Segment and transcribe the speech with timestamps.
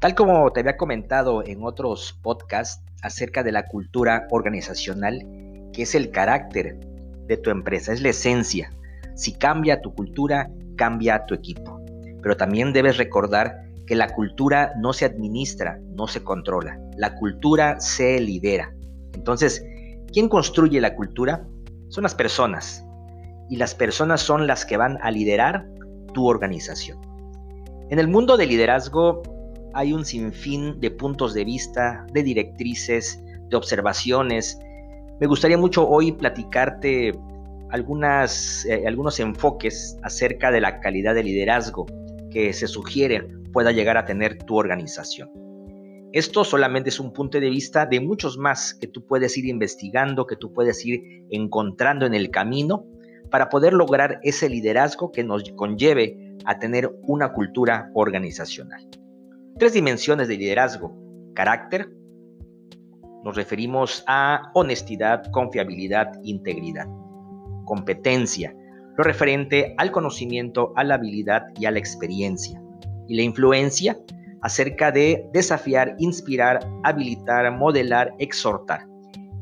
[0.00, 5.26] Tal como te había comentado en otros podcasts acerca de la cultura organizacional,
[5.74, 6.80] que es el carácter
[7.26, 8.72] de tu empresa, es la esencia.
[9.14, 11.82] Si cambia tu cultura, cambia tu equipo.
[12.22, 16.80] Pero también debes recordar que la cultura no se administra, no se controla.
[16.96, 18.74] La cultura se lidera.
[19.12, 19.62] Entonces,
[20.14, 21.46] ¿quién construye la cultura?
[21.90, 22.86] Son las personas.
[23.50, 25.68] Y las personas son las que van a liderar
[26.14, 26.98] tu organización.
[27.90, 29.22] En el mundo del liderazgo
[29.74, 34.58] hay un sinfín de puntos de vista, de directrices, de observaciones.
[35.20, 37.12] Me gustaría mucho hoy platicarte
[37.70, 41.86] algunas, eh, algunos enfoques acerca de la calidad de liderazgo
[42.30, 45.30] que se sugiere pueda llegar a tener tu organización.
[46.12, 50.26] Esto solamente es un punto de vista de muchos más que tú puedes ir investigando,
[50.26, 52.84] que tú puedes ir encontrando en el camino
[53.30, 58.88] para poder lograr ese liderazgo que nos conlleve a tener una cultura organizacional.
[59.60, 60.96] Tres dimensiones de liderazgo.
[61.34, 61.92] Carácter.
[63.22, 66.86] Nos referimos a honestidad, confiabilidad, integridad.
[67.66, 68.56] Competencia.
[68.96, 72.58] Lo referente al conocimiento, a la habilidad y a la experiencia.
[73.06, 73.98] Y la influencia
[74.40, 78.86] acerca de desafiar, inspirar, habilitar, modelar, exhortar.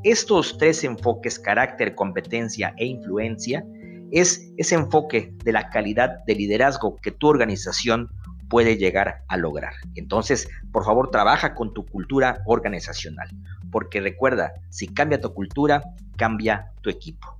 [0.03, 3.65] Estos tres enfoques, carácter, competencia e influencia,
[4.11, 8.09] es ese enfoque de la calidad de liderazgo que tu organización
[8.49, 9.75] puede llegar a lograr.
[9.95, 13.29] Entonces, por favor, trabaja con tu cultura organizacional,
[13.71, 15.83] porque recuerda, si cambia tu cultura,
[16.17, 17.37] cambia tu equipo.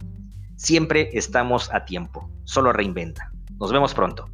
[0.57, 3.31] Siempre estamos a tiempo, solo reinventa.
[3.59, 4.29] Nos vemos pronto.